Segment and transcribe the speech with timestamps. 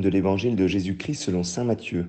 [0.00, 2.06] de l'évangile de Jésus-Christ selon Saint Matthieu.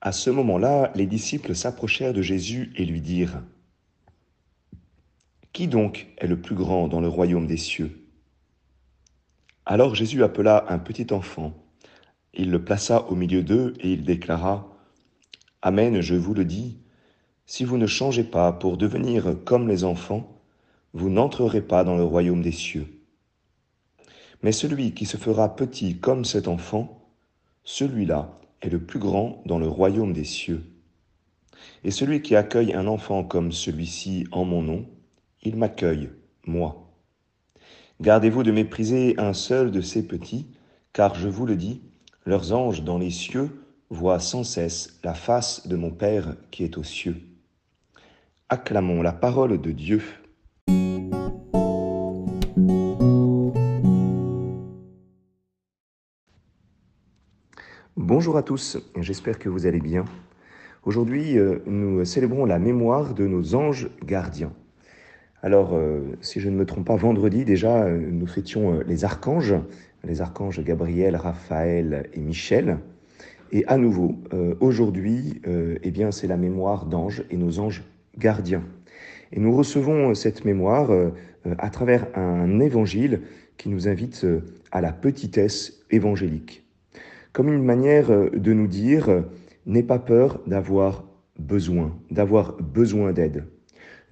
[0.00, 3.42] À ce moment-là, les disciples s'approchèrent de Jésus et lui dirent
[5.52, 8.06] Qui donc est le plus grand dans le royaume des cieux?
[9.66, 11.54] Alors Jésus appela un petit enfant.
[12.34, 14.68] Il le plaça au milieu d'eux et il déclara
[15.62, 16.78] Amen, je vous le dis,
[17.46, 20.42] si vous ne changez pas pour devenir comme les enfants,
[20.92, 22.93] vous n'entrerez pas dans le royaume des cieux.
[24.44, 27.08] Mais celui qui se fera petit comme cet enfant,
[27.64, 30.62] celui-là est le plus grand dans le royaume des cieux.
[31.82, 34.84] Et celui qui accueille un enfant comme celui-ci en mon nom,
[35.44, 36.10] il m'accueille,
[36.44, 36.92] moi.
[38.02, 40.46] Gardez-vous de mépriser un seul de ces petits,
[40.92, 41.80] car je vous le dis,
[42.26, 43.48] leurs anges dans les cieux
[43.88, 47.16] voient sans cesse la face de mon Père qui est aux cieux.
[48.50, 50.02] Acclamons la parole de Dieu.
[57.96, 60.04] Bonjour à tous, j'espère que vous allez bien.
[60.82, 64.52] Aujourd'hui, euh, nous célébrons la mémoire de nos anges gardiens.
[65.42, 69.54] Alors, euh, si je ne me trompe pas, vendredi déjà, euh, nous fêtions les archanges,
[70.02, 72.78] les archanges Gabriel, Raphaël et Michel.
[73.52, 74.16] Et à nouveau,
[74.58, 77.84] aujourd'hui, eh bien, c'est la mémoire d'anges et nos anges
[78.18, 78.64] gardiens.
[79.30, 80.90] Et nous recevons cette mémoire
[81.58, 83.20] à travers un évangile
[83.56, 84.26] qui nous invite
[84.72, 86.63] à la petitesse évangélique
[87.34, 89.20] comme une manière euh, de nous dire, euh,
[89.66, 91.04] n'aie pas peur d'avoir
[91.38, 93.44] besoin, d'avoir besoin d'aide.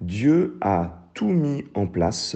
[0.01, 2.35] Dieu a tout mis en place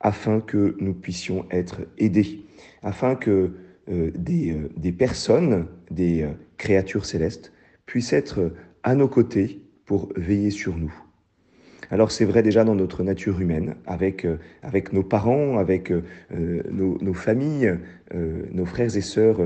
[0.00, 2.46] afin que nous puissions être aidés,
[2.82, 3.52] afin que
[3.90, 7.52] euh, des, des, personnes, des créatures célestes,
[7.84, 8.52] puissent être
[8.84, 10.94] à nos côtés pour veiller sur nous.
[11.92, 16.02] Alors c'est vrai déjà dans notre nature humaine, avec, euh, avec nos parents, avec euh,
[16.70, 17.76] nos, familles,
[18.14, 19.40] euh, nos frères et sœurs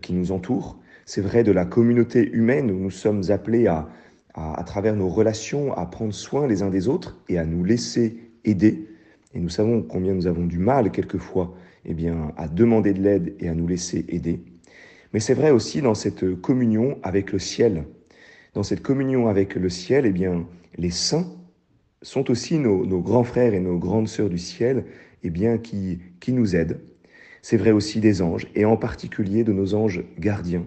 [0.00, 0.78] qui nous entourent.
[1.04, 3.86] C'est vrai de la communauté humaine où nous sommes appelés à,
[4.32, 7.64] à, à, travers nos relations, à prendre soin les uns des autres et à nous
[7.64, 8.88] laisser aider.
[9.34, 13.34] Et nous savons combien nous avons du mal quelquefois eh bien, à demander de l'aide
[13.40, 14.40] et à nous laisser aider.
[15.12, 17.84] Mais c'est vrai aussi dans cette communion avec le ciel.
[18.54, 20.46] Dans cette communion avec le ciel, eh bien,
[20.78, 21.26] les saints
[22.04, 24.84] sont aussi nos, grands frères et nos grandes sœurs du ciel
[25.24, 26.80] eh bien, qui, qui nous aident.
[27.42, 30.66] C'est vrai aussi des anges, et en particulier de nos anges gardiens.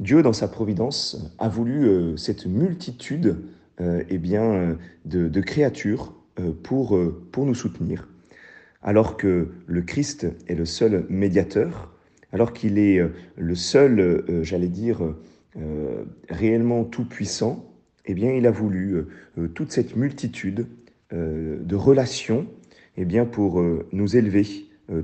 [0.00, 3.44] Dieu, dans sa providence, a voulu euh, cette multitude
[3.80, 6.98] euh, eh bien, de, créatures euh, pour,
[7.30, 8.08] pour nous soutenir,
[8.82, 11.92] alors que le Christ est le seul médiateur,
[12.32, 13.00] alors qu'il est
[13.36, 15.14] le seul, j'allais dire,
[16.28, 17.73] réellement tout-puissant,
[18.06, 20.66] eh bien, il a voulu euh, euh, toute cette multitude
[21.12, 22.46] euh, de relations
[22.96, 23.60] eh bien, pour
[23.90, 24.46] nous élever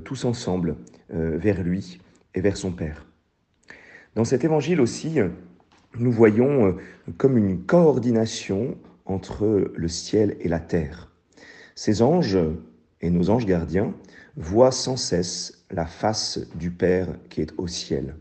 [0.05, 0.77] tous ensemble
[1.09, 1.99] vers lui
[2.35, 3.05] et vers son Père.
[4.15, 5.17] Dans cet évangile aussi,
[5.99, 6.77] nous voyons
[7.17, 11.11] comme une coordination entre le ciel et la terre.
[11.75, 12.39] Ces anges
[13.01, 13.93] et nos anges gardiens
[14.37, 18.15] voient sans cesse la face du Père qui est au ciel.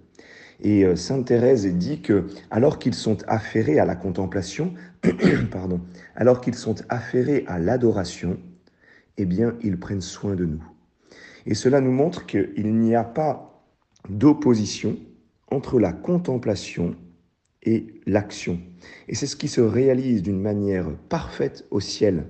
[0.63, 4.75] Et euh, Sainte Thérèse dit que alors qu'ils sont affairés à la contemplation,
[5.51, 5.81] pardon,
[6.17, 8.39] alors qu'ils sont à l'adoration,
[9.17, 10.63] eh bien, ils prennent soin de nous.
[11.47, 13.65] Et cela nous montre qu'il n'y a pas
[14.09, 14.97] d'opposition
[15.51, 16.95] entre la contemplation
[17.63, 18.61] et l'action.
[19.09, 22.27] Et c'est ce qui se réalise d'une manière parfaite au ciel.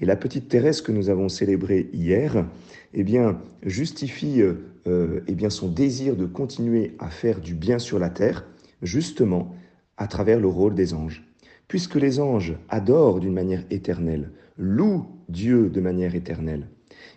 [0.00, 2.46] Et la petite Thérèse que nous avons célébrée hier,
[2.92, 7.98] eh bien, justifie euh, eh bien, son désir de continuer à faire du bien sur
[7.98, 8.46] la terre,
[8.82, 9.54] justement
[9.96, 11.24] à travers le rôle des anges.
[11.66, 16.68] Puisque les anges adorent d'une manière éternelle, louent Dieu de manière éternelle,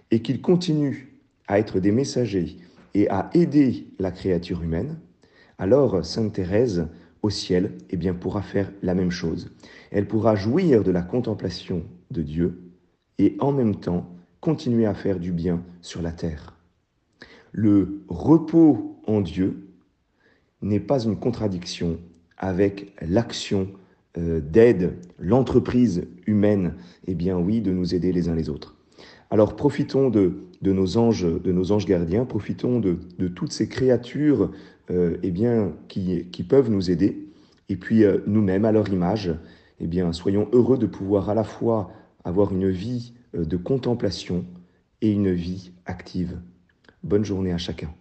[0.10, 1.10] et qu'ils continuent
[1.48, 2.58] à être des messagers
[2.94, 4.98] et à aider la créature humaine,
[5.58, 6.88] alors Sainte Thérèse
[7.22, 9.52] au ciel eh bien, pourra faire la même chose.
[9.92, 12.69] Elle pourra jouir de la contemplation de Dieu
[13.20, 14.10] et en même temps
[14.42, 16.56] continuer à faire du bien sur la terre.
[17.52, 19.68] Le repos en Dieu
[20.62, 22.00] n'est pas une contradiction
[22.38, 23.68] avec l'action
[24.18, 26.76] euh, d'aide, l'entreprise humaine,
[27.06, 28.76] eh bien oui, de nous aider les uns les autres.
[29.30, 30.34] Alors profitons de,
[30.64, 34.52] nos anges, de nos anges gardiens, profitons de, toutes ces créatures
[34.90, 37.28] euh, eh bien, qui, qui, peuvent nous aider.
[37.68, 39.32] Et puis euh, nous-mêmes, à leur image,
[39.80, 41.92] eh bien, soyons heureux de pouvoir à la fois
[42.24, 44.46] avoir une vie euh, de contemplation
[45.02, 46.40] et une vie active.
[47.04, 47.94] Bonne journée à chacun.